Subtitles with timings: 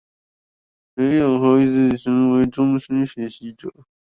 [0.95, 3.71] 培養孩子成為終身學習者